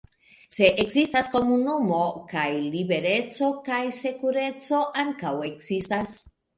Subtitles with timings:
[0.55, 1.99] Se ekzistas komunumo,
[2.33, 2.47] kaj
[2.79, 6.21] libereco kaj sekureco ankaŭ ekzistas.